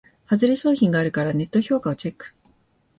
[0.25, 2.33] ハズレ商品があるからネット評価をチェック